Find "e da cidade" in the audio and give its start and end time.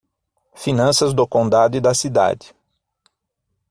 1.77-2.55